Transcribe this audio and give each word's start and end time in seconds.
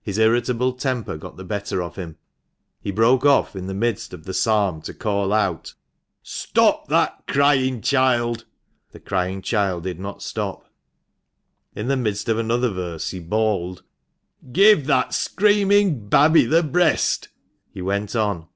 His 0.00 0.16
irritable 0.18 0.74
temper 0.74 1.16
got 1.16 1.36
the 1.36 1.42
better 1.42 1.82
of 1.82 1.96
him. 1.96 2.18
He 2.80 2.92
broke 2.92 3.24
off 3.26 3.56
in 3.56 3.66
the 3.66 3.74
midst 3.74 4.14
of 4.14 4.22
the 4.22 4.32
psalm 4.32 4.80
to 4.82 4.94
call 4.94 5.32
out," 5.32 5.74
Stop 6.22 6.86
that 6.86 7.24
crying 7.26 7.80
child!" 7.80 8.44
The 8.92 9.00
crying 9.00 9.42
child 9.42 9.82
did 9.82 9.98
not 9.98 10.22
stop. 10.22 10.68
In 11.74 11.88
the 11.88 11.96
midst 11.96 12.28
of 12.28 12.38
another 12.38 12.70
verse 12.70 13.10
he 13.10 13.18
bawled," 13.18 13.82
Give 14.52 14.86
that 14.86 15.12
screaming 15.12 16.08
babby 16.08 16.44
the 16.44 16.62
breast!" 16.62 17.30
He 17.74 17.82
went 17.82 18.14
on. 18.14 18.44